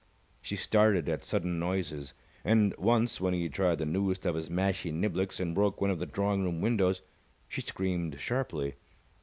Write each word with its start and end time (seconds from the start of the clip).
She 0.41 0.55
started 0.55 1.07
at 1.07 1.23
sudden 1.23 1.59
noises, 1.59 2.15
and 2.43 2.73
once, 2.79 3.21
when 3.21 3.35
he 3.35 3.47
tried 3.49 3.77
the 3.77 3.85
newest 3.85 4.25
of 4.25 4.33
his 4.33 4.49
mashie 4.49 4.91
niblicks 4.91 5.39
and 5.39 5.53
broke 5.53 5.79
one 5.79 5.91
of 5.91 5.99
the 5.99 6.07
drawing 6.07 6.43
room 6.43 6.59
windows, 6.59 7.03
she 7.47 7.61
screamed 7.61 8.19
sharply. 8.19 8.77